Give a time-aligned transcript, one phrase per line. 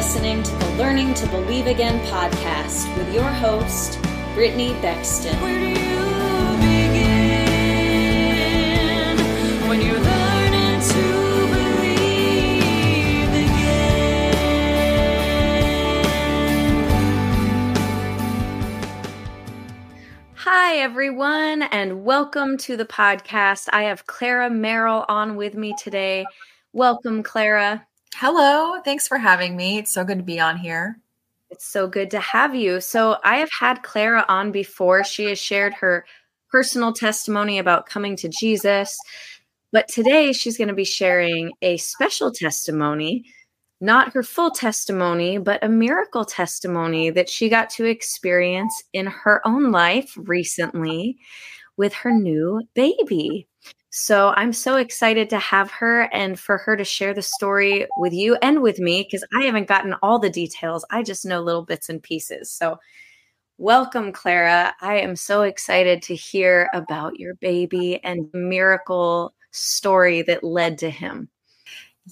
[0.00, 4.00] listening to the Learning to Believe Again podcast with your host,
[4.32, 5.38] Brittany Bexton.
[5.42, 5.74] Where do you
[6.56, 7.18] begin
[9.68, 11.02] when you're learning to
[11.52, 14.34] believe again?
[20.36, 23.68] Hi, everyone, and welcome to the podcast.
[23.70, 26.24] I have Clara Merrell on with me today.
[26.72, 27.86] Welcome, Clara.
[28.14, 28.80] Hello.
[28.84, 29.78] Thanks for having me.
[29.78, 30.98] It's so good to be on here.
[31.50, 32.80] It's so good to have you.
[32.80, 35.04] So, I have had Clara on before.
[35.04, 36.04] She has shared her
[36.50, 38.98] personal testimony about coming to Jesus.
[39.72, 43.24] But today, she's going to be sharing a special testimony,
[43.80, 49.40] not her full testimony, but a miracle testimony that she got to experience in her
[49.46, 51.18] own life recently
[51.80, 53.48] with her new baby.
[53.88, 58.12] So I'm so excited to have her and for her to share the story with
[58.12, 60.84] you and with me because I haven't gotten all the details.
[60.90, 62.52] I just know little bits and pieces.
[62.52, 62.76] So
[63.56, 64.74] welcome, Clara.
[64.82, 70.76] I am so excited to hear about your baby and the miracle story that led
[70.80, 71.30] to him.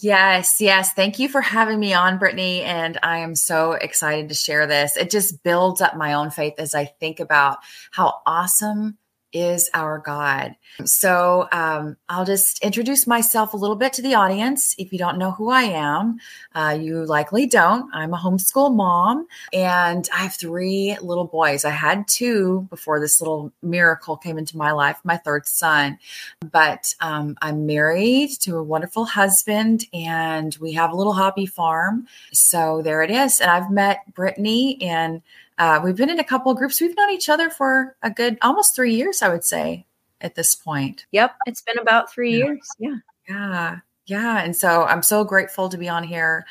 [0.01, 0.95] Yes, yes.
[0.95, 2.63] Thank you for having me on, Brittany.
[2.63, 4.97] And I am so excited to share this.
[4.97, 7.59] It just builds up my own faith as I think about
[7.91, 8.97] how awesome
[9.33, 10.55] is our God.
[10.85, 14.75] So um, I'll just introduce myself a little bit to the audience.
[14.79, 16.19] If you don't know who I am,
[16.55, 17.93] uh, you likely don't.
[17.95, 21.65] I'm a homeschool mom and I have three little boys.
[21.65, 25.99] I had two before this little miracle came into my life, my third son.
[26.51, 32.07] But um, I'm married to a wonderful husband and we have a little hobby farm.
[32.33, 33.41] So there it is.
[33.41, 35.23] And I've met Brittany and
[35.59, 36.81] uh, we've been in a couple of groups.
[36.81, 39.87] We've known each other for a good almost three years, I would say,
[40.21, 41.07] at this point.
[41.13, 42.45] Yep, it's been about three Yeah.
[42.45, 42.69] years.
[42.79, 42.97] Yeah.
[43.29, 43.79] Yeah.
[44.07, 44.39] Yeah.
[44.43, 46.47] And so I'm so grateful to be on here.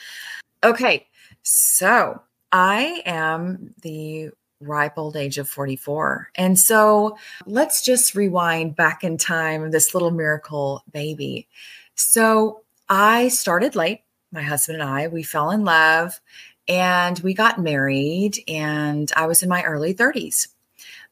[0.64, 1.08] Okay.
[1.44, 2.22] So
[2.52, 6.30] I am the ripe old age of 44.
[6.36, 11.48] And so let's just rewind back in time, this little miracle baby.
[11.96, 14.02] So I started late.
[14.32, 16.20] My husband and I, we fell in love
[16.68, 20.48] and we got married, and I was in my early 30s.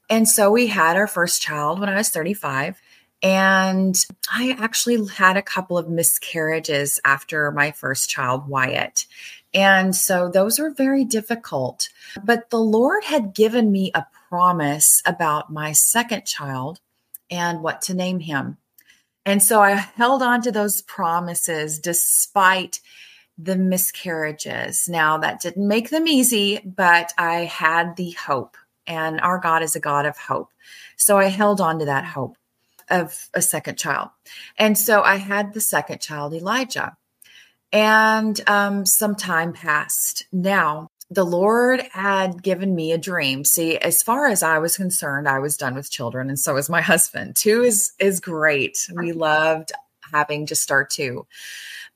[0.09, 2.81] And so we had our first child when I was 35.
[3.23, 9.07] And I actually had a couple of miscarriages after my first child, Wyatt.
[9.53, 11.89] And so those were very difficult.
[12.23, 16.79] But the Lord had given me a promise about my second child
[17.31, 18.57] and what to name him.
[19.25, 22.79] And so I held on to those promises despite
[23.37, 24.87] the miscarriages.
[24.87, 28.57] Now, that didn't make them easy, but I had the hope,
[28.87, 30.51] and our God is a God of hope.
[30.95, 32.37] So I held on to that hope
[32.89, 34.09] of a second child.
[34.57, 36.95] And so I had the second child, Elijah.
[37.71, 40.27] And um, some time passed.
[40.31, 43.43] Now, the Lord had given me a dream.
[43.43, 46.69] See, as far as I was concerned, I was done with children, and so was
[46.69, 47.35] my husband.
[47.35, 48.77] Two is is great.
[48.93, 49.71] We loved
[50.11, 51.25] having just start two.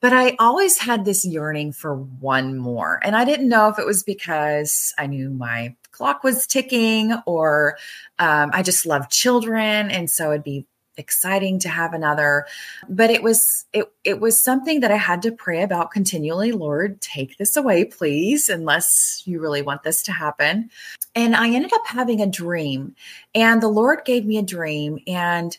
[0.01, 3.01] But I always had this yearning for one more.
[3.03, 7.77] And I didn't know if it was because I knew my clock was ticking or
[8.17, 9.91] um, I just love children.
[9.91, 10.65] And so it'd be
[10.99, 12.45] exciting to have another
[12.89, 16.99] but it was it it was something that i had to pray about continually lord
[16.99, 20.69] take this away please unless you really want this to happen
[21.15, 22.93] and i ended up having a dream
[23.33, 25.57] and the lord gave me a dream and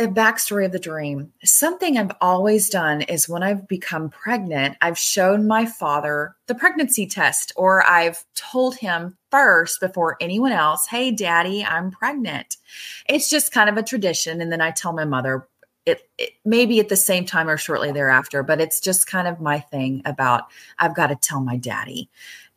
[0.00, 1.30] a backstory of the dream.
[1.44, 7.06] Something I've always done is when I've become pregnant, I've shown my father the pregnancy
[7.06, 12.56] test, or I've told him first before anyone else, Hey, daddy, I'm pregnant.
[13.08, 14.40] It's just kind of a tradition.
[14.40, 15.46] And then I tell my mother,
[15.86, 19.40] it, it maybe at the same time or shortly thereafter, but it's just kind of
[19.40, 20.44] my thing about
[20.78, 22.08] I've got to tell my daddy.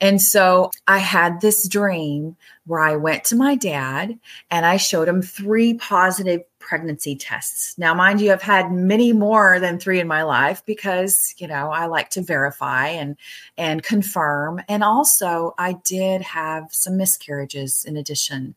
[0.02, 4.20] And so I had this dream where I went to my dad
[4.52, 7.78] and I showed him three positive pregnancy tests.
[7.78, 11.70] Now, mind you, I've had many more than three in my life because, you know,
[11.70, 13.18] I like to verify and
[13.58, 14.62] and confirm.
[14.68, 18.56] And also I did have some miscarriages in addition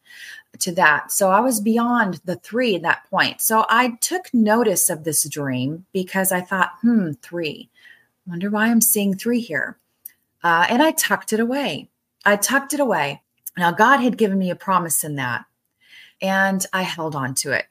[0.61, 1.13] to that.
[1.13, 3.41] So I was beyond the three at that point.
[3.41, 7.69] So I took notice of this dream because I thought, hmm, three.
[8.27, 9.79] Wonder why I'm seeing three here.
[10.43, 11.91] Uh, and I tucked it away.
[12.25, 13.23] I tucked it away.
[13.57, 15.45] Now, God had given me a promise in that,
[16.21, 17.67] and I held on to it.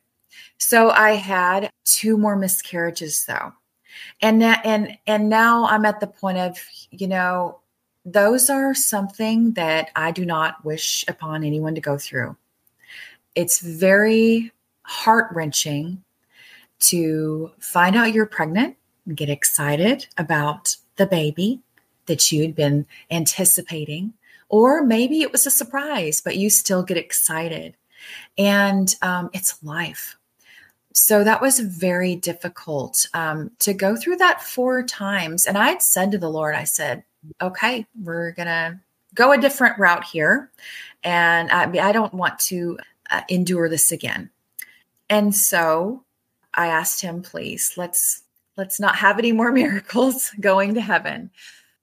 [0.57, 3.53] So I had two more miscarriages, though,
[4.21, 6.57] and that, and and now I'm at the point of,
[6.91, 7.59] you know,
[8.05, 12.35] those are something that I do not wish upon anyone to go through.
[13.33, 14.51] It's very
[14.83, 16.03] heart wrenching
[16.79, 21.61] to find out you're pregnant and get excited about the baby
[22.05, 24.13] that you'd been anticipating,
[24.49, 27.75] or maybe it was a surprise, but you still get excited.
[28.37, 30.17] And um, it's life.
[30.97, 35.45] So that was very difficult um, to go through that four times.
[35.45, 37.03] And I had said to the Lord, I said,
[37.41, 38.79] okay, we're going to
[39.13, 40.49] go a different route here.
[41.03, 42.79] And I, I don't want to
[43.11, 44.29] uh, endure this again.
[45.09, 46.05] And so
[46.53, 48.23] I asked him, please, let's
[48.55, 51.29] let's not have any more miracles going to heaven.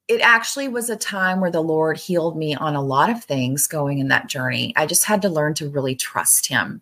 [0.07, 3.67] It actually was a time where the Lord healed me on a lot of things
[3.67, 4.73] going in that journey.
[4.75, 6.81] I just had to learn to really trust him.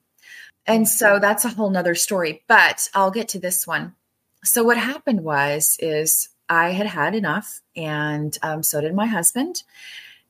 [0.65, 3.95] And so that's a whole nother story, but I'll get to this one.
[4.43, 9.63] So what happened was, is I had had enough and um, so did my husband.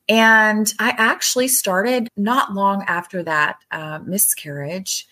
[0.08, 5.06] And I actually started not long after that uh, miscarriage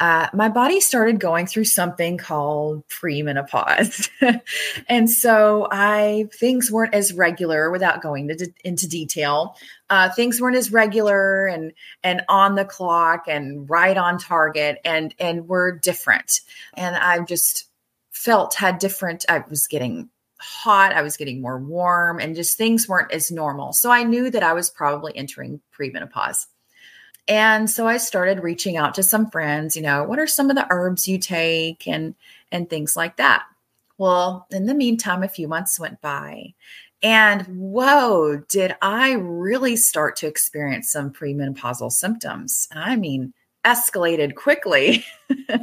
[0.00, 4.08] uh, my body started going through something called premenopause.
[4.88, 9.56] and so I things weren't as regular without going to, into detail.
[9.90, 11.72] Uh, things weren't as regular and
[12.02, 16.40] and on the clock and right on target and and were different.
[16.74, 17.68] And I just
[18.10, 19.24] felt had different.
[19.28, 20.10] I was getting
[20.40, 20.92] hot.
[20.92, 23.72] I was getting more warm, and just things weren't as normal.
[23.72, 26.46] So I knew that I was probably entering premenopause.
[27.28, 30.56] And so I started reaching out to some friends, you know, what are some of
[30.56, 32.14] the herbs you take and
[32.50, 33.44] and things like that.
[33.98, 36.54] Well, in the meantime, a few months went by.
[37.02, 42.68] And whoa, did I really start to experience some premenopausal symptoms?
[42.72, 43.32] I mean,
[43.64, 45.04] escalated quickly.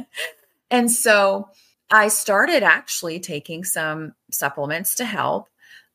[0.70, 1.48] and so
[1.90, 5.48] I started actually taking some supplements to help.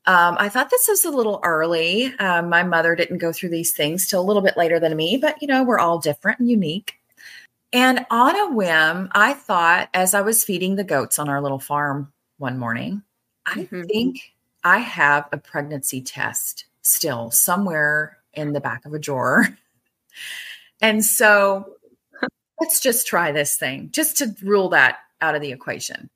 [0.08, 2.14] Um, I thought this was a little early.
[2.20, 5.18] Um, my mother didn't go through these things till a little bit later than me,
[5.18, 7.00] but you know, we're all different and unique.
[7.74, 11.60] And on a whim, I thought as I was feeding the goats on our little
[11.60, 13.02] farm one morning,
[13.46, 13.84] I mm-hmm.
[13.84, 19.48] think I have a pregnancy test still somewhere in the back of a drawer.
[20.82, 21.76] and so
[22.62, 26.10] let's just try this thing just to rule that out of the equation.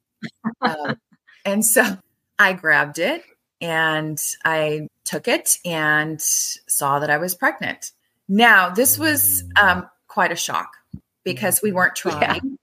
[0.62, 0.96] um,
[1.44, 1.98] and so
[2.38, 3.24] I grabbed it
[3.62, 7.92] and I took it and saw that I was pregnant.
[8.28, 10.72] Now, this was um, quite a shock
[11.24, 12.58] because we weren't trying.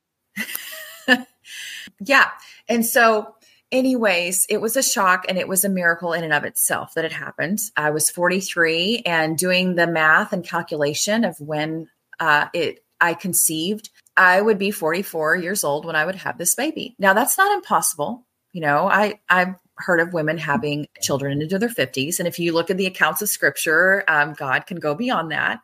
[1.07, 1.25] Yeah.
[2.01, 2.31] yeah.
[2.69, 3.35] And so,
[3.73, 7.05] anyways, it was a shock and it was a miracle in and of itself that
[7.05, 7.61] it happened.
[7.77, 11.89] I was 43 and doing the math and calculation of when
[12.21, 16.55] uh, it I conceived, I would be 44 years old when I would have this
[16.55, 16.95] baby.
[16.99, 18.25] Now, that's not impossible.
[18.53, 22.19] You know, I I heard of women having children into their 50s.
[22.19, 25.61] And if you look at the accounts of scripture, um, God can go beyond that.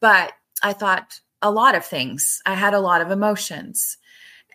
[0.00, 0.32] But
[0.62, 2.40] I thought a lot of things.
[2.46, 3.98] I had a lot of emotions.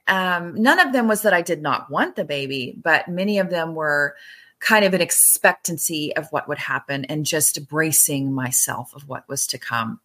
[0.08, 3.50] Um, none of them was that I did not want the baby, but many of
[3.50, 4.16] them were
[4.60, 9.46] kind of an expectancy of what would happen and just bracing myself of what was
[9.48, 10.00] to come.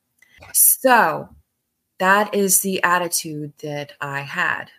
[0.52, 1.28] So
[1.98, 4.70] that is the attitude that I had.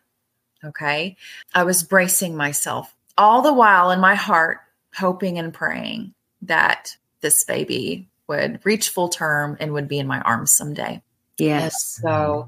[0.63, 1.17] Okay.
[1.53, 4.60] I was bracing myself all the while in my heart,
[4.95, 10.21] hoping and praying that this baby would reach full term and would be in my
[10.21, 11.01] arms someday.
[11.38, 12.00] Yes.
[12.04, 12.48] And so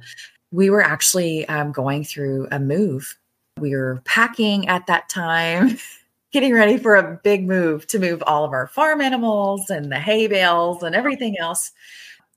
[0.52, 3.18] we were actually um, going through a move.
[3.60, 5.78] We were packing at that time,
[6.32, 10.00] getting ready for a big move to move all of our farm animals and the
[10.00, 11.72] hay bales and everything else,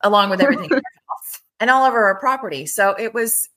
[0.03, 2.67] along with everything else, and all over our property.
[2.67, 3.49] So it was,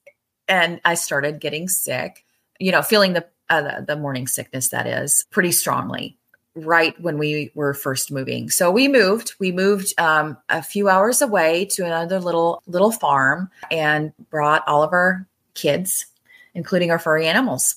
[0.47, 2.25] and I started getting sick,
[2.59, 6.17] you know, feeling the uh, the, the morning sickness that is pretty strongly
[6.55, 8.49] right when we were first moving.
[8.49, 9.33] So we moved.
[9.39, 14.83] We moved um, a few hours away to another little little farm and brought all
[14.83, 16.05] of our kids,
[16.53, 17.75] including our furry animals.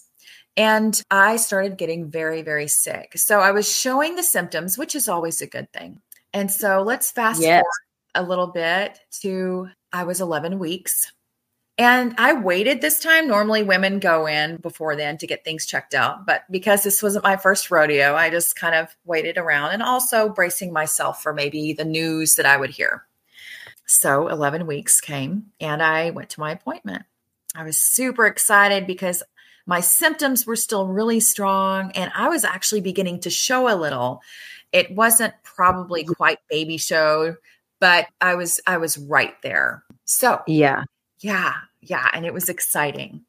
[0.56, 3.18] And I started getting very, very sick.
[3.18, 6.00] So I was showing the symptoms, which is always a good thing.
[6.32, 7.62] And so let's fast yes.
[7.62, 11.12] forward a little bit to I was 11 weeks
[11.76, 13.26] and I waited this time.
[13.26, 16.24] Normally, women go in before then to get things checked out.
[16.24, 20.28] But because this wasn't my first rodeo, I just kind of waited around and also
[20.28, 23.04] bracing myself for maybe the news that I would hear.
[23.86, 27.02] So 11 weeks came and I went to my appointment.
[27.56, 29.22] I was super excited because
[29.66, 34.22] my symptoms were still really strong and I was actually beginning to show a little.
[34.72, 37.36] It wasn't probably quite baby show,
[37.80, 39.84] but I was I was right there.
[40.04, 40.84] So, yeah.
[41.20, 42.08] Yeah, yeah.
[42.12, 43.24] And it was exciting.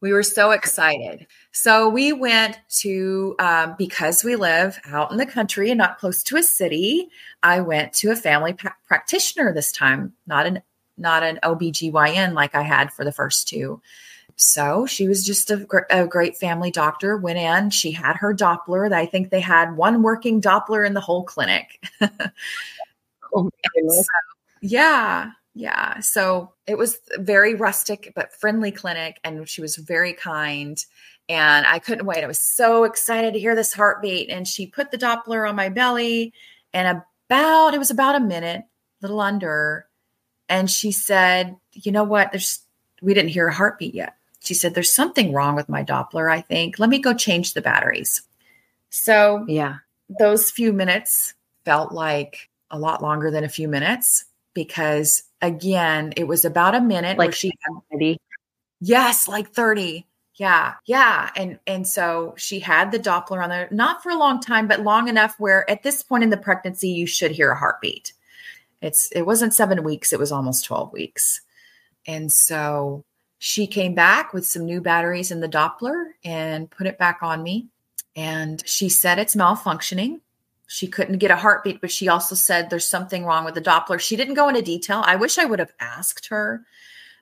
[0.00, 1.26] We were so excited.
[1.52, 6.22] So we went to, um, because we live out in the country and not close
[6.24, 7.08] to a city,
[7.42, 10.62] I went to a family pa- practitioner this time, not an
[10.98, 13.80] not an OBGYN like I had for the first two.
[14.36, 17.16] so she was just a, gr- a great family doctor.
[17.18, 18.92] Went in, she had her Doppler.
[18.92, 21.84] I think they had one working Doppler in the whole clinic.
[23.34, 24.06] Oh goodness.
[24.62, 25.32] Yeah.
[25.58, 25.98] Yeah.
[25.98, 30.78] So it was very rustic but friendly clinic and she was very kind
[31.28, 32.22] and I couldn't wait.
[32.22, 35.68] I was so excited to hear this heartbeat and she put the Doppler on my
[35.68, 36.32] belly
[36.72, 38.66] and about it was about a minute, a
[39.02, 39.88] little under
[40.48, 42.30] and she said, "You know what?
[42.30, 42.60] There's
[43.02, 46.40] we didn't hear a heartbeat yet." She said, "There's something wrong with my Doppler, I
[46.40, 46.78] think.
[46.78, 48.22] Let me go change the batteries."
[48.90, 49.78] So, Yeah.
[50.20, 51.34] those few minutes
[51.64, 54.24] felt like a lot longer than a few minutes
[54.54, 58.18] because again it was about a minute Like she had, Ready?
[58.80, 61.30] yes like 30 yeah yeah.
[61.36, 64.80] And and so she had the doppler on there not for a long time but
[64.82, 68.12] long enough where at this point in the pregnancy you should hear a heartbeat.
[68.80, 71.40] It's it wasn't seven weeks it was almost 12 weeks.
[72.06, 73.04] And so
[73.38, 77.42] she came back with some new batteries in the doppler and put it back on
[77.42, 77.66] me.
[78.16, 80.20] And she said it's malfunctioning
[80.68, 83.98] she couldn't get a heartbeat, but she also said there's something wrong with the Doppler.
[83.98, 85.02] She didn't go into detail.
[85.04, 86.62] I wish I would have asked her,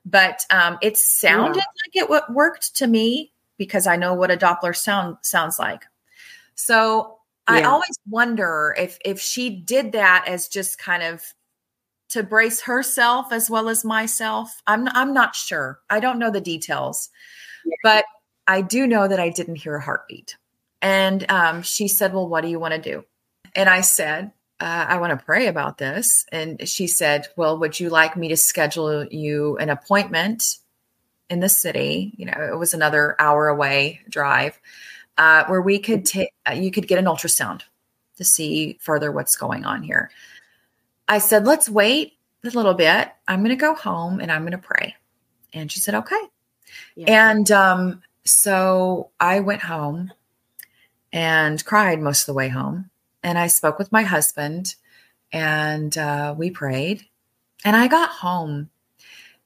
[0.04, 4.76] but um, it sounded like it worked to me because I know what a Doppler
[4.76, 5.84] sound sounds like.
[6.56, 11.22] So I always wonder if if she did that as just kind of
[12.08, 14.60] to brace herself as well as myself.
[14.66, 15.78] I'm I'm not sure.
[15.88, 17.10] I don't know the details,
[17.84, 18.04] but
[18.48, 20.36] I do know that I didn't hear a heartbeat.
[20.82, 23.04] And um, she said, "Well, what do you want to do?"
[23.56, 27.80] And I said, uh, "I want to pray about this." And she said, "Well, would
[27.80, 30.58] you like me to schedule you an appointment
[31.30, 32.12] in the city?
[32.16, 34.60] You know, it was another hour away drive,
[35.18, 37.62] uh, where we could take uh, you could get an ultrasound
[38.18, 40.10] to see further what's going on here."
[41.08, 43.10] I said, "Let's wait a little bit.
[43.26, 44.94] I'm going to go home and I'm going to pray."
[45.54, 46.20] And she said, "Okay."
[46.94, 47.30] Yeah.
[47.30, 50.12] And um, so I went home
[51.12, 52.90] and cried most of the way home.
[53.22, 54.76] And I spoke with my husband
[55.32, 57.04] and uh, we prayed.
[57.64, 58.70] And I got home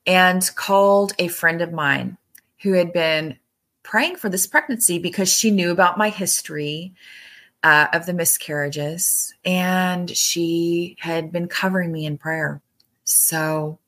[0.06, 2.18] and called a friend of mine
[2.62, 3.38] who had been
[3.82, 6.94] praying for this pregnancy because she knew about my history
[7.62, 12.60] uh, of the miscarriages and she had been covering me in prayer.
[13.04, 13.78] So,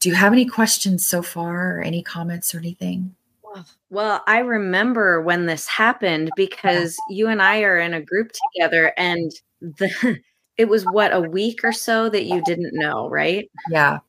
[0.00, 3.16] do you have any questions so far or any comments or anything?
[3.90, 8.92] Well, I remember when this happened because you and I are in a group together
[8.96, 10.20] and the
[10.56, 13.50] it was what a week or so that you didn't know, right?
[13.70, 14.00] Yeah,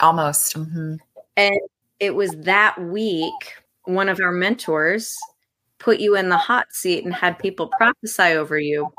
[0.00, 0.54] almost.
[0.54, 0.96] hmm
[1.36, 1.58] And
[1.98, 5.16] it was that week one of our mentors
[5.78, 8.92] put you in the hot seat and had people prophesy over you.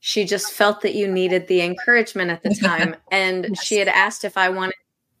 [0.00, 4.24] She just felt that you needed the encouragement at the time and she had asked
[4.24, 4.74] if I wanted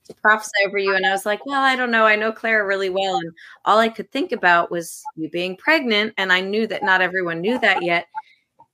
[0.06, 2.06] to prophesy over you and I was like, "Well, I don't know.
[2.06, 3.32] I know Clara really well and
[3.64, 7.40] all I could think about was you being pregnant and I knew that not everyone
[7.40, 8.06] knew that yet."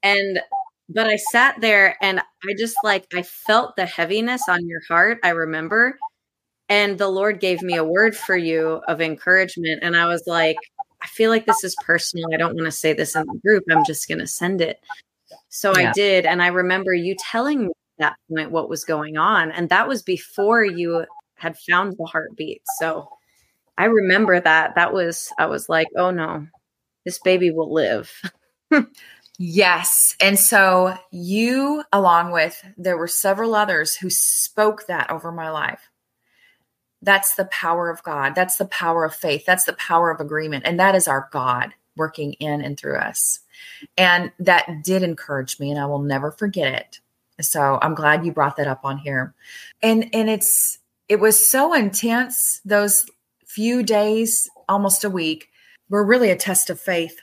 [0.03, 0.41] And
[0.89, 5.19] but I sat there and I just like I felt the heaviness on your heart.
[5.25, 5.99] I remember
[6.69, 10.57] and the Lord gave me a word for you of encouragement and I was like,
[11.03, 12.27] I feel like this is personal.
[12.33, 13.65] I don't want to say this in the group.
[13.71, 14.81] I'm just going to send it.
[15.51, 15.91] So Yeah.
[15.91, 19.53] I did and I remember you telling me at that point what was going on
[19.53, 21.05] and that was before you
[21.43, 22.63] had found the heartbeat.
[22.79, 23.09] So
[23.77, 24.75] I remember that.
[24.77, 26.47] That was I was like, "Oh no.
[27.05, 28.11] This baby will live."
[29.39, 30.15] Yes.
[30.21, 35.89] And so you, along with, there were several others who spoke that over my life.
[37.01, 38.35] That's the power of God.
[38.35, 39.45] That's the power of faith.
[39.45, 40.65] That's the power of agreement.
[40.65, 43.41] And that is our God working in and through us.
[43.97, 47.01] And that did encourage me, and I will never forget it.
[47.45, 49.35] So I'm glad you brought that up on here.
[49.83, 50.79] And and it's
[51.13, 53.05] it was so intense, those
[53.47, 55.49] few days, almost a week,
[55.91, 57.15] were really a test of faith.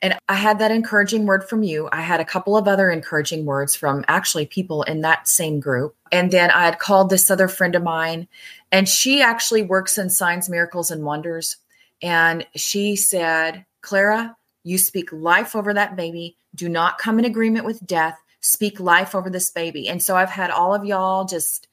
[0.00, 1.86] And I had that encouraging word from you.
[1.92, 5.94] I had a couple of other encouraging words from actually people in that same group.
[6.10, 8.26] And then I had called this other friend of mine,
[8.72, 11.58] and she actually works in signs, miracles, and wonders.
[12.00, 16.38] And she said, Clara, you speak life over that baby.
[16.54, 18.18] Do not come in agreement with death.
[18.40, 19.90] Speak life over this baby.
[19.90, 21.68] And so I've had all of y'all just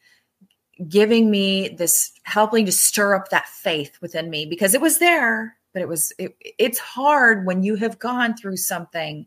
[0.88, 5.56] giving me this, helping to stir up that faith within me because it was there,
[5.74, 9.25] but it was, it, it's hard when you have gone through something.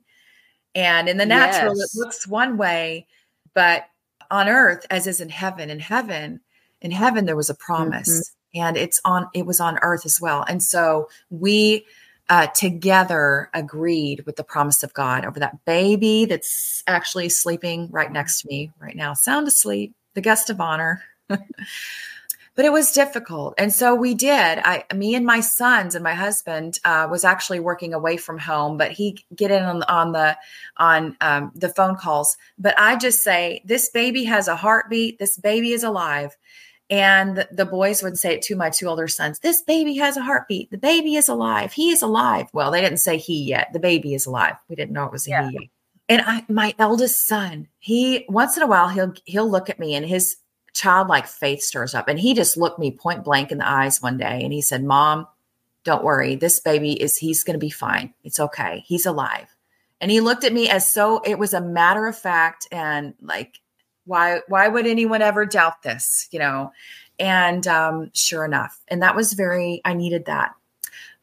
[0.75, 1.95] And in the natural, Yes.
[1.95, 3.07] it looks one way,
[3.55, 3.87] but
[4.31, 6.41] on earth, as is in heaven, in heaven,
[6.81, 10.45] in heaven, there was a promise and it's on, it was on earth as well.
[10.49, 11.87] And so we,
[12.29, 18.11] uh, together agreed with the promise of God over that baby that's actually sleeping right
[18.11, 21.03] next to me right now, sound asleep, the guest of honor.
[21.29, 23.55] But it was difficult.
[23.59, 24.59] And so we did.
[24.65, 28.79] I me and my sons and my husband uh, was actually working away from home
[28.79, 30.37] but he get in on, on the
[30.79, 32.37] on um, the phone calls.
[32.59, 35.19] But i just say this baby has a heartbeat.
[35.19, 36.37] This baby is alive.
[36.89, 40.17] And the, the boys would say it to my two older sons this baby has
[40.17, 40.71] a heartbeat.
[40.71, 41.73] The baby is alive.
[41.75, 42.49] He is alive.
[42.55, 43.73] Well they didn't say he yet.
[43.75, 44.55] The baby is alive.
[44.69, 45.51] We didn't know it was Yeah.
[45.51, 45.71] he
[46.09, 49.95] and I, my eldest son, he once in a while he'll he'll look at me
[49.95, 50.37] and his
[50.77, 54.19] childlike faith stirs up, and he just looked me point blank in the eyes one
[54.19, 55.27] day, and he said, "Mom,
[55.85, 58.13] don't worry, this baby is he's going to be fine.
[58.23, 58.85] It's okay.
[58.87, 59.57] He's alive."
[60.01, 63.61] And he looked at me as so it was a matter of fact, and like,
[64.05, 66.73] why why would anyone ever doubt this, you know?
[67.19, 70.53] And um, sure enough, and that was very I needed that.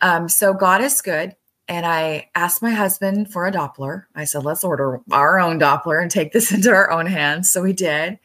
[0.02, 1.36] Um, so God is good.
[1.70, 4.04] And I asked my husband for a Doppler.
[4.14, 7.52] I said, let's order our own Doppler and take this into our own hands.
[7.52, 8.20] So we did.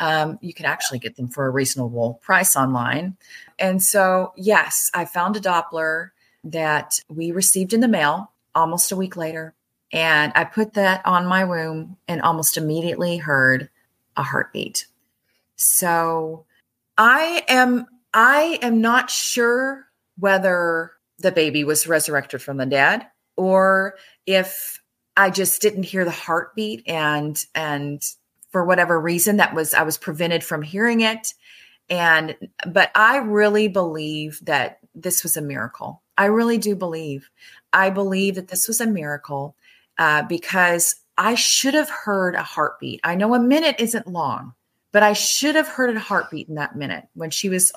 [0.00, 3.16] Um, you can actually get them for a reasonable price online.
[3.58, 6.10] And so, yes, I found a Doppler
[6.44, 9.54] that we received in the mail almost a week later.
[9.92, 13.70] And I put that on my womb and almost immediately heard
[14.16, 14.86] a heartbeat.
[15.56, 16.46] So
[16.98, 19.86] I am I am not sure
[20.18, 23.94] whether the baby was resurrected from the dead or
[24.26, 24.80] if
[25.16, 28.02] I just didn't hear the heartbeat and and
[28.54, 31.34] for whatever reason that was I was prevented from hearing it
[31.90, 36.02] and but I really believe that this was a miracle.
[36.16, 37.28] I really do believe.
[37.72, 39.56] I believe that this was a miracle
[39.98, 43.00] uh, because I should have heard a heartbeat.
[43.02, 44.54] I know a minute isn't long,
[44.92, 47.72] but I should have heard a heartbeat in that minute when she was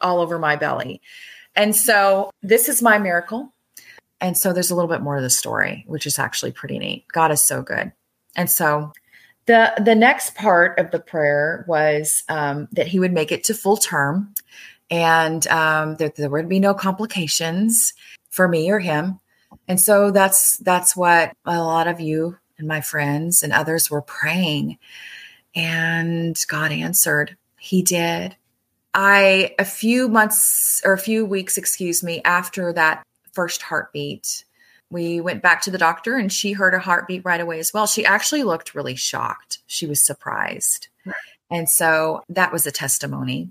[0.00, 1.02] all over my belly.
[1.56, 3.52] And so this is my miracle.
[4.20, 7.06] And so there's a little bit more to the story, which is actually pretty neat.
[7.12, 7.90] God is so good.
[8.36, 8.92] And so
[9.50, 13.54] the the next part of the prayer was um, that he would make it to
[13.54, 14.32] full term,
[14.90, 17.92] and um, that there would be no complications
[18.30, 19.18] for me or him.
[19.66, 24.02] And so that's that's what a lot of you and my friends and others were
[24.02, 24.78] praying,
[25.56, 27.36] and God answered.
[27.58, 28.36] He did.
[28.94, 34.44] I a few months or a few weeks, excuse me, after that first heartbeat,
[34.90, 37.86] we went back to the doctor and she heard a heartbeat right away as well.
[37.86, 39.58] She actually looked really shocked.
[39.66, 40.88] She was surprised.
[41.50, 43.50] And so that was a testimony.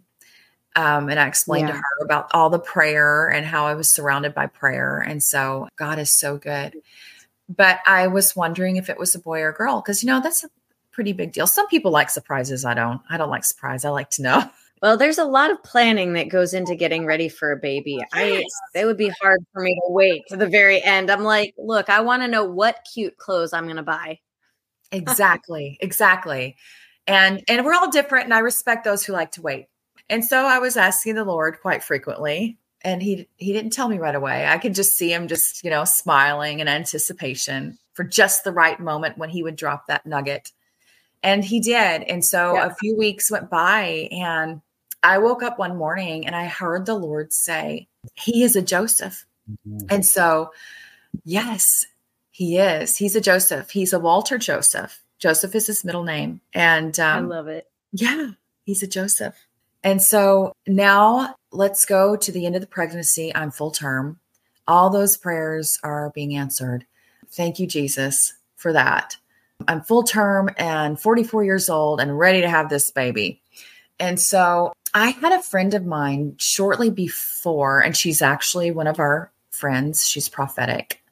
[0.76, 4.34] Um, and I explained to her about all the prayer and how I was surrounded
[4.34, 5.00] by prayer.
[5.00, 6.76] And so God is so good.
[7.50, 10.44] But I was wondering if it was a boy or girl because, you know, that's
[10.44, 10.50] a
[10.92, 11.48] pretty big deal.
[11.48, 12.64] Some people like surprises.
[12.64, 13.02] I don't.
[13.10, 13.84] I don't like surprise.
[13.86, 14.44] I like to know.
[14.82, 18.00] Well, there's a lot of planning that goes into getting ready for a baby.
[18.14, 21.12] I it would be hard for me to wait to the very end.
[21.12, 24.20] I'm like, look, I want to know what cute clothes I'm going to buy.
[24.92, 26.56] exactly exactly
[27.06, 29.68] and and we're all different and i respect those who like to wait
[30.10, 34.00] and so i was asking the lord quite frequently and he he didn't tell me
[34.00, 38.44] right away i could just see him just you know smiling in anticipation for just
[38.44, 40.52] the right moment when he would drop that nugget
[41.22, 42.66] and he did and so Yeah.
[42.68, 44.60] a few weeks went by and
[45.04, 49.26] i woke up one morning and i heard the lord say he is a joseph
[49.90, 50.52] and so,
[51.24, 51.86] yes,
[52.32, 52.98] he is.
[52.98, 53.70] He's a Joseph.
[53.70, 55.02] He's a Walter Joseph.
[55.18, 56.42] Joseph is his middle name.
[56.54, 57.68] And I um, love it.
[57.92, 58.32] yeah,
[58.64, 59.36] he's a Joseph.
[59.84, 63.34] And so now let's go to the end of the pregnancy.
[63.34, 64.20] I'm full term.
[64.68, 66.86] All those prayers are being answered.
[67.32, 69.18] Thank you, Jesus, for that.
[69.68, 73.42] I'm full term and 44 years old and ready to have this baby.
[74.00, 79.00] And so I had a friend of mine shortly before, and she's actually one of
[79.00, 80.08] our friends.
[80.08, 81.04] She's prophetic.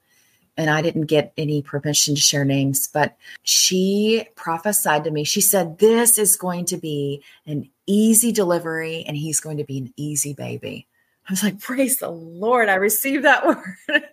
[0.56, 5.24] And I didn't get any permission to share names, but she prophesied to me.
[5.24, 9.78] She said, This is going to be an easy delivery, and he's going to be
[9.78, 10.88] an easy baby.
[11.30, 12.70] I was like, Praise the Lord.
[12.70, 13.46] I received that
[13.90, 14.04] word.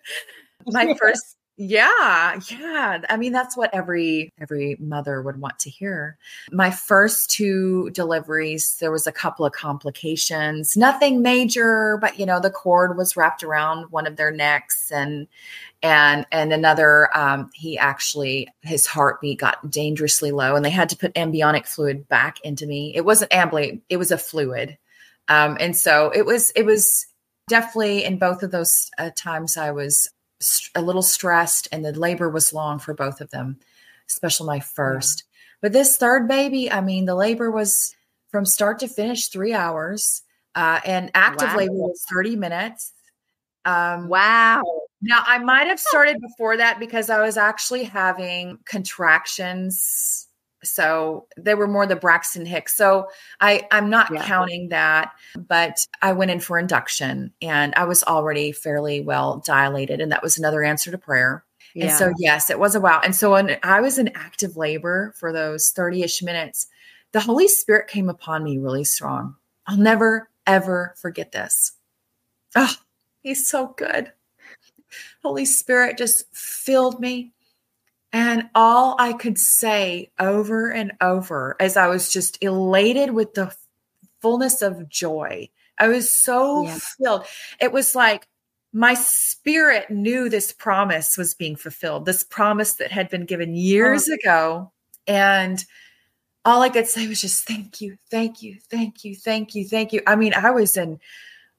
[0.67, 3.01] My first yeah yeah.
[3.09, 6.19] I mean that's what every every mother would want to hear.
[6.51, 10.77] My first two deliveries there was a couple of complications.
[10.77, 15.29] Nothing major but you know the cord was wrapped around one of their necks and
[15.83, 20.97] and and another um, he actually his heartbeat got dangerously low and they had to
[20.97, 22.95] put ambionic fluid back into me.
[22.97, 24.77] It wasn't ambly it was a fluid.
[25.29, 27.07] Um, and so it was it was
[27.49, 30.09] definitely in both of those uh, times i was
[30.75, 33.59] a little stressed and the labor was long for both of them
[34.09, 35.25] especially my first
[35.63, 37.95] but this third baby i mean the labor was
[38.31, 40.23] from start to finish three hours
[40.57, 41.57] uh, and active Wow.
[41.57, 42.93] labor was 30 minutes
[43.65, 44.63] um, Wow.
[45.01, 50.24] now, I might have started before that because I was actually having contractions
[50.65, 52.77] So they were more the Braxton Hicks.
[52.77, 53.09] So
[53.41, 54.27] I, I'm not Yeah.
[54.27, 60.01] counting that, but I went in for induction and I was already fairly well dilated.
[60.01, 61.45] And that was another answer to prayer.
[61.81, 63.01] And so, yes, it was a wow.
[63.03, 66.69] And so, when I was in active labor for those 30 ish minutes,
[67.13, 69.35] the Holy Spirit came upon me really strong.
[69.67, 71.73] I'll never, ever forget this.
[72.55, 72.73] Oh,
[73.23, 74.13] he's so good.
[75.23, 77.34] Holy Spirit just filled me.
[78.15, 83.53] And all I could say over and over as I was just elated with the
[84.23, 85.51] fullness of joy.
[85.79, 86.79] I was so Yeah.
[86.97, 87.27] filled.
[87.61, 88.29] It was like
[88.73, 94.09] my spirit knew this promise was being fulfilled, this promise that had been given years
[94.09, 94.73] ago.
[95.09, 95.65] And
[96.45, 99.93] all I could say was just thank you, thank you, thank you, thank you, thank
[99.93, 100.03] you.
[100.07, 101.01] I mean, I was in,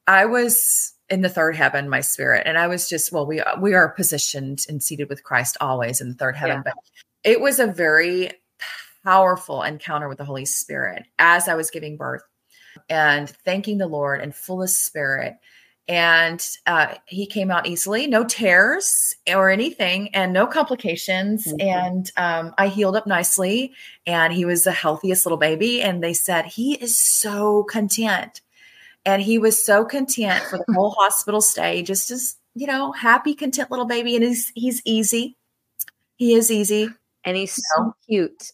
[0.07, 3.73] I was in the third heaven, my spirit, and I was just well, we we
[3.73, 6.71] are positioned and seated with Christ always in the third heaven, Yeah.
[6.73, 6.73] but
[7.23, 8.31] it was a very
[9.03, 12.23] powerful encounter with the Holy Spirit as I was giving birth
[12.89, 15.35] and thanking the Lord and full of spirit.
[15.87, 21.45] And uh, he came out easily, no tears or anything, and no complications.
[21.45, 21.61] Mhm.
[21.61, 23.73] And um, I healed up nicely,
[24.07, 25.83] and he was the healthiest little baby.
[25.83, 28.41] And they said he is so content,
[29.05, 33.33] and he was so content for the whole hospital stay, just as you know, happy,
[33.33, 34.15] content little baby.
[34.15, 35.37] And he's he's easy.
[36.15, 36.89] He is easy.
[37.25, 38.51] and he's so cute.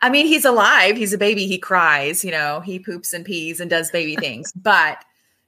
[0.00, 0.96] I mean, he's alive.
[0.96, 1.46] He's a baby.
[1.46, 4.98] He cries, you know, he poops and pees and does baby things, but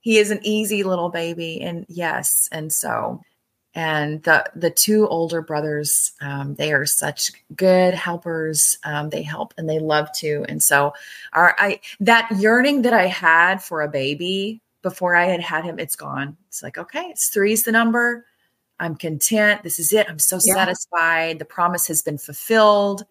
[0.00, 1.60] he is an easy little baby.
[1.60, 2.48] And yes.
[2.52, 3.20] And so,
[3.74, 8.78] and the, the two older brothers, um, they are such good helpers.
[8.84, 10.44] Um, they help and they love to.
[10.48, 10.94] And so
[11.32, 15.78] our, I, that yearning that I had for a baby before I had had him,
[15.78, 16.36] it's gone.
[16.48, 18.26] It's like, okay, it's three's the number.
[18.78, 19.62] I'm content.
[19.62, 20.08] This is it.
[20.08, 20.54] I'm so Yeah.
[20.54, 21.38] satisfied.
[21.38, 23.04] The promise has been fulfilled.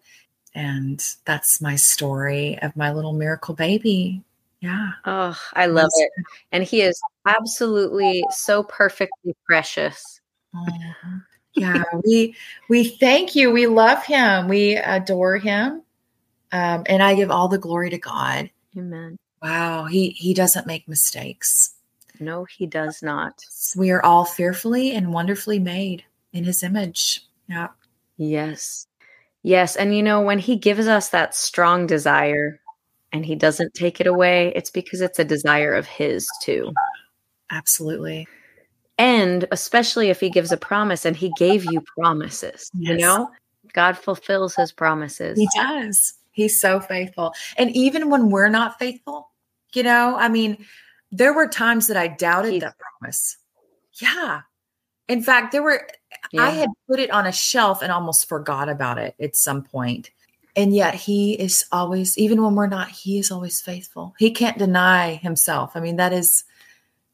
[0.54, 4.22] And that's my story of my little miracle baby.
[4.60, 4.92] Yeah.
[5.04, 6.10] Oh, I love it.
[6.52, 10.20] And he is absolutely so perfectly precious.
[10.54, 11.22] Mhm.
[11.54, 11.82] Yeah.
[12.04, 12.34] we
[12.68, 13.50] we thank you.
[13.50, 14.48] We love him.
[14.48, 15.82] We adore him.
[16.52, 18.50] Um, and I give all the glory to God.
[18.76, 19.18] Amen.
[19.42, 19.84] Wow.
[19.86, 21.74] He he doesn't make mistakes.
[22.20, 23.44] No, he does not.
[23.76, 27.26] We are all fearfully and wonderfully made in his image.
[27.48, 27.68] Yeah.
[28.16, 28.86] Yes.
[29.42, 29.76] Yes.
[29.76, 32.60] And you know, when he gives us that strong desire
[33.12, 36.72] and he doesn't take it away, it's because it's a desire of his too.
[37.50, 38.26] Absolutely.
[38.96, 43.30] And especially if he gives a promise and he gave you promises, you know,
[43.72, 45.36] God fulfills his promises.
[45.36, 46.14] He does.
[46.30, 47.34] He's so faithful.
[47.56, 49.30] And even when we're not faithful,
[49.72, 50.64] you know, I mean,
[51.10, 53.36] there were times that I doubted that promise.
[53.94, 54.42] Yeah.
[55.08, 55.88] In fact, there were,
[56.38, 60.10] I had put it on a shelf and almost forgot about it at some point.
[60.56, 64.14] And yet he is always, even when we're not, he is always faithful.
[64.18, 65.72] He can't deny himself.
[65.74, 66.44] I mean, that is,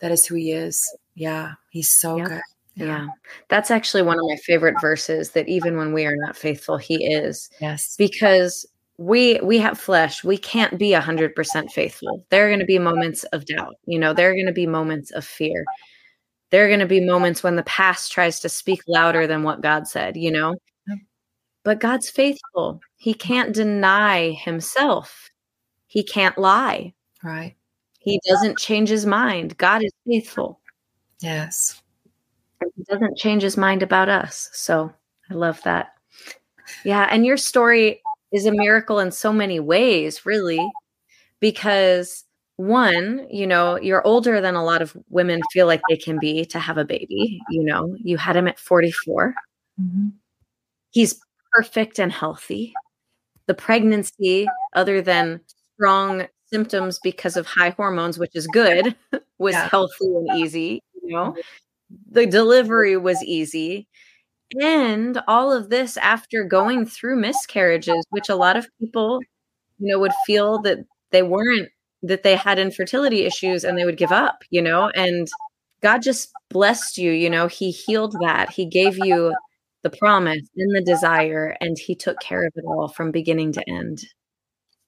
[0.00, 0.80] that is who he is.
[1.14, 1.52] Yeah.
[1.70, 2.28] He's so Yep.
[2.28, 2.40] good.
[2.76, 3.08] Yeah.
[3.48, 7.04] That's actually one of my favorite verses that even when we are not faithful, he
[7.12, 7.50] is.
[7.60, 7.94] Yes.
[7.96, 12.78] because we we have flesh we can't be 100% faithful there are going to be
[12.78, 15.64] moments of doubt you know there are going to be moments of fear
[16.50, 19.62] there are going to be moments when the past tries to speak louder than what
[19.62, 20.54] god said you know
[21.64, 25.30] but god's faithful he can't deny himself
[25.86, 26.92] he can't lie
[27.24, 27.54] Right.
[28.00, 30.60] He doesn't change his mind god is faithful
[31.20, 31.82] Yes.
[32.60, 34.48] and he doesn't change his mind about us.
[34.52, 34.92] So
[35.30, 35.92] I love that.
[36.84, 37.06] Yeah.
[37.10, 38.00] And your story
[38.32, 40.70] is a miracle in so many ways, really,
[41.40, 42.24] because
[42.56, 46.44] one, you know, you're older than a lot of women feel like they can be
[46.46, 47.40] to have a baby.
[47.50, 49.34] You know, you had him at 44.
[49.80, 50.12] Mhm.
[50.90, 51.20] He's
[51.52, 52.72] perfect and healthy.
[53.46, 55.40] The pregnancy, other than
[55.74, 58.94] strong symptoms because of high hormones, which is good,
[59.38, 59.68] was Yeah.
[59.68, 60.82] healthy and easy.
[61.02, 61.36] You know,
[62.10, 63.88] the delivery was easy.
[64.60, 69.20] And all of this after going through miscarriages, which a lot of people,
[69.78, 70.78] you know, would feel that
[71.12, 71.68] they weren't,
[72.02, 75.28] that they had infertility issues and they would give up, you know, and
[75.82, 78.50] God just blessed you, you know, He healed that.
[78.50, 79.34] He gave you
[79.82, 83.68] the promise and the desire, and He took care of it all from beginning to
[83.68, 84.02] end.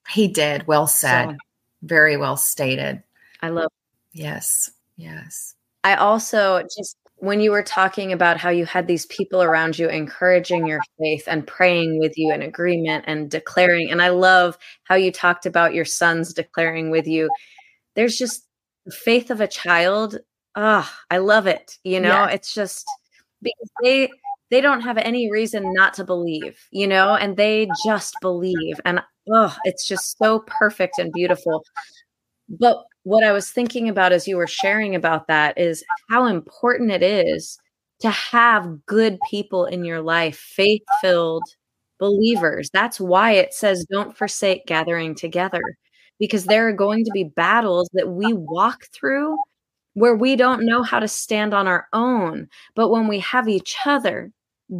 [0.09, 0.67] He did.
[0.67, 1.31] Well said.
[1.31, 1.37] So
[1.83, 3.03] Very well stated.
[3.41, 3.69] I love
[4.13, 4.71] Yes.
[4.95, 5.55] Yes.
[5.83, 9.87] I also just when you were talking about how you had these people around you
[9.89, 14.95] encouraging your faith and praying with you in agreement and declaring, and I love how
[14.95, 17.29] you talked about your sons declaring with you.
[17.95, 18.45] There's just
[18.85, 20.19] the faith of a child.
[20.55, 21.77] Ah, I love it.
[21.83, 22.27] You know, Yeah.
[22.29, 22.85] it's just
[23.41, 24.09] because they
[24.51, 28.79] they don't have any reason not to believe, you know, and they just believe.
[28.85, 31.63] And oh, it's just so perfect and beautiful.
[32.49, 36.91] But what I was thinking about as you were sharing about that is how important
[36.91, 37.57] it is
[38.01, 41.43] to have good people in your life, faith filled
[41.99, 42.69] believers.
[42.73, 45.61] That's why it says, don't forsake gathering together,
[46.19, 49.37] because there are going to be battles that we walk through
[49.93, 52.47] where we don't know how to stand on our own.
[52.75, 54.31] But when we have each other,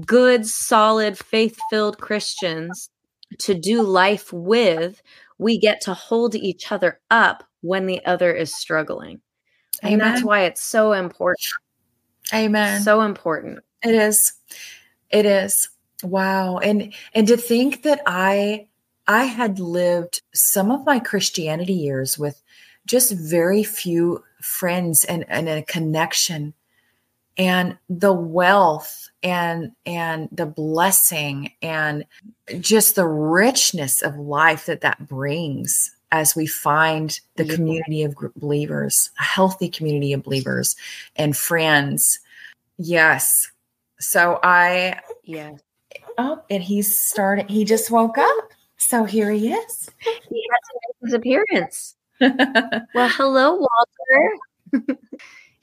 [0.06, 2.90] good, solid, faith filled Christians
[3.40, 5.02] to do life with,
[5.38, 9.22] we get to hold each other up when the other is struggling.
[9.82, 11.48] And that's why it's so important.
[12.34, 12.82] Amen.
[12.82, 13.60] So important.
[13.84, 14.34] It is.
[15.10, 15.70] It is.
[16.04, 16.58] Wow.
[16.58, 18.68] And and to think that I
[19.08, 22.42] I had lived some of my Christianity years with
[22.86, 26.54] just very few friends and, and a connection
[27.38, 32.06] and the wealth and and the blessing and
[32.60, 37.56] just the richness of life that that brings as we find the Yeah.
[37.56, 40.76] community of believers a healthy community of believers
[41.16, 42.20] and friends
[42.78, 43.50] yes
[44.00, 45.52] so i Yeah.
[46.18, 51.14] oh and he's starting he just woke up so here he is He make his
[51.14, 51.96] appearance.
[52.20, 53.56] Well, hello,
[54.74, 54.98] Walter.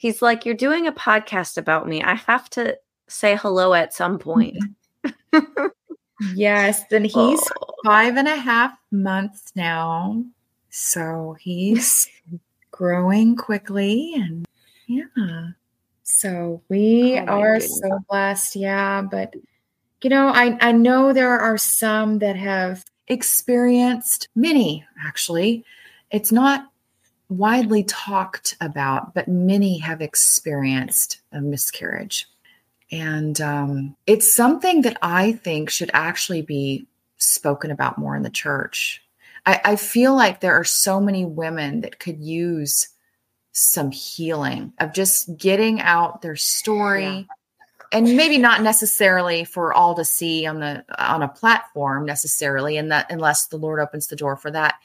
[0.01, 2.01] He's like, You're doing a podcast about me.
[2.01, 2.75] I have to
[3.07, 4.57] say hello at some point.
[5.05, 5.65] Mm-hmm.
[6.35, 7.73] yes then he's oh.
[7.85, 10.23] five and a half months now.
[10.71, 12.09] So he's
[12.71, 14.47] growing quickly and
[14.87, 15.49] yeah.
[16.01, 17.79] So we Oh are goodness.
[17.79, 18.55] so blessed.
[18.55, 19.03] Yeah.
[19.03, 19.35] But
[20.01, 25.63] you know, I, I know there are some that have experienced many actually.
[26.09, 26.70] It's not
[27.31, 32.27] widely talked about, but many have experienced a miscarriage.
[32.91, 36.85] And um, it's something that I think should actually be
[37.17, 39.01] spoken about more in the church.
[39.45, 42.89] I, I feel like there are so many women that could use
[43.53, 47.23] some healing of just getting out their story Yeah.
[47.91, 52.91] and maybe not necessarily for all to see on the on a platform necessarily and
[52.93, 54.75] that unless the lord opens the door for that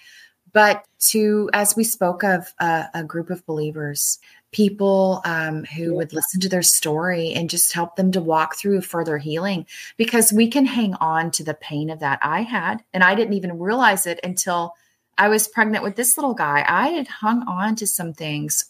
[0.56, 4.18] but to as we spoke of uh, a group of believers
[4.52, 8.80] people um, who would listen to their story and just help them to walk through
[8.80, 9.66] further healing
[9.98, 12.82] because we can hang on to the pain of that I had.
[12.94, 14.72] And I didn't even realize it until
[15.18, 16.64] I was pregnant with this little guy.
[16.66, 18.64] I had hung on to some things.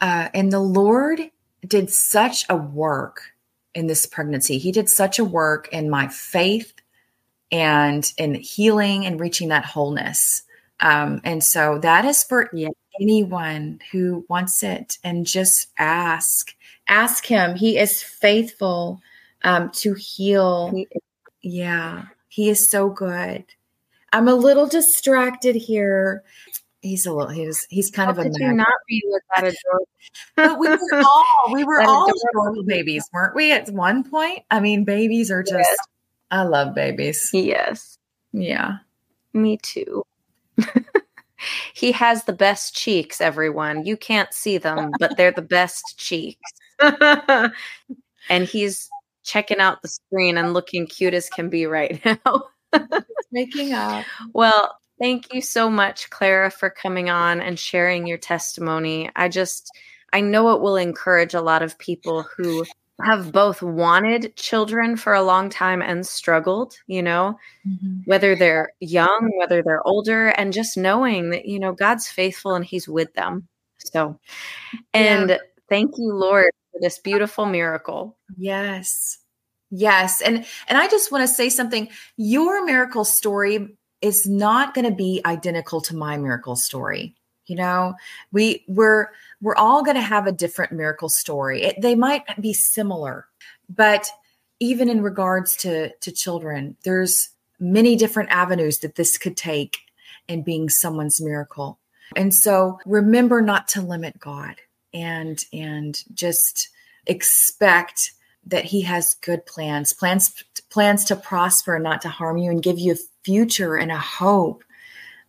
[0.00, 1.20] Uh, and the Lord
[1.66, 3.20] did such a work
[3.74, 4.56] in this pregnancy.
[4.56, 6.72] He did such a work in my faith
[7.50, 10.44] and in healing and reaching that wholeness.
[10.82, 12.68] Um, and so that is for Yeah.
[13.00, 16.54] anyone who wants it and just ask.
[16.88, 17.54] Ask him.
[17.56, 19.00] He is faithful
[19.44, 20.70] um, to heal.
[20.74, 20.88] He-
[21.42, 23.44] Yeah, he is so good.
[24.12, 26.22] I'm a little distracted here.
[26.82, 27.30] He's a little.
[27.30, 27.66] He was.
[27.70, 28.22] He's kind How of a.
[28.24, 29.88] could you not be with that adorable?
[30.36, 31.24] But we were all.
[31.52, 33.52] We were That all adorable babies, weren't we?
[33.52, 34.40] At one point.
[34.50, 35.54] I mean, babies are just.
[35.58, 35.76] Yes.
[36.32, 37.30] I love babies.
[37.32, 37.98] Yes,
[38.32, 38.78] Yeah.
[39.32, 40.04] me too.
[41.74, 43.84] He has the best cheeks, everyone.
[43.84, 46.50] You can't see them, but they're the best cheeks.
[46.80, 48.88] and he's
[49.24, 52.44] checking out the screen and looking cute as can be right now.
[53.30, 54.04] Making up.
[54.32, 59.10] Well, thank you so much, Clara, for coming on and sharing your testimony.
[59.16, 59.70] I just,
[60.12, 62.64] I know it will encourage a lot of people who
[63.04, 68.00] have both wanted children for a long time and struggled, you know, mm-hmm.
[68.04, 72.64] whether they're young, whether they're older, and just knowing that, you know, God's faithful and
[72.64, 73.48] He's with them.
[73.78, 74.18] So,
[74.94, 75.38] and
[75.68, 78.16] thank you, Lord, for this beautiful miracle.
[78.36, 79.18] Yes.
[79.70, 80.20] Yes.
[80.20, 81.88] And and I just want to say something.
[82.16, 87.14] Your miracle story is not going to be identical to my miracle story.
[87.46, 87.94] You know,
[88.30, 89.08] we we're
[89.40, 91.62] we're all going to have a different miracle story.
[91.62, 93.26] It, they might be similar,
[93.68, 94.08] but
[94.60, 99.78] even in regards to to children, there's many different avenues that this could take
[100.28, 101.78] in being someone's miracle.
[102.16, 104.56] And so remember not to limit God
[104.94, 106.68] and and just
[107.06, 108.12] expect
[108.46, 112.62] that he has good plans plans plans to prosper and not to harm you and
[112.62, 114.64] give you a future and a hope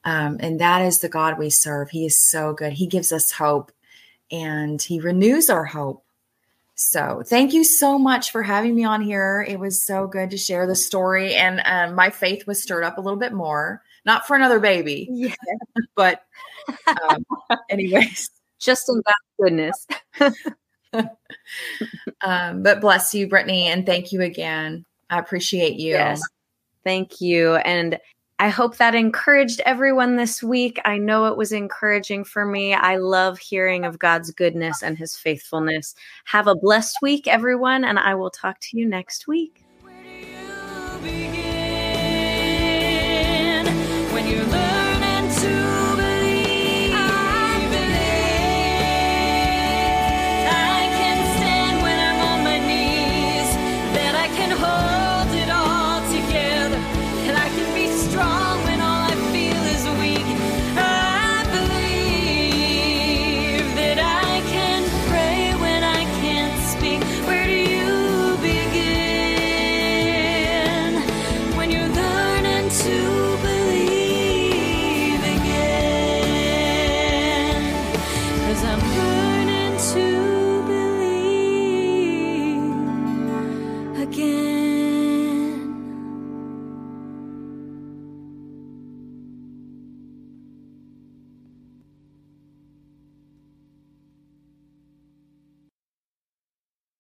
[0.06, 3.32] um, and that is the god we serve he is so good he gives us
[3.32, 3.72] hope
[4.32, 6.04] and he renews our hope
[6.76, 10.38] so thank you so much for having me on here it was so good to
[10.38, 14.28] share the story and um, my faith was stirred up a little bit more not
[14.28, 15.36] for another baby Yeah.
[15.96, 16.24] but
[16.88, 17.26] um,
[17.70, 18.30] anyways
[18.64, 19.88] Just in God's goodness.
[22.22, 24.86] um, but bless you, Brittany, and thank you again.
[25.10, 25.92] I appreciate you.
[25.92, 26.22] Yes.
[26.86, 27.56] Thank you.
[27.56, 28.00] And
[28.44, 30.78] I hope that encouraged everyone this week.
[30.84, 32.74] I know it was encouraging for me.
[32.74, 35.96] I love hearing of God's goodness and his faithfulness.
[36.26, 39.64] Have a blessed week, everyone, and I will talk to you next week.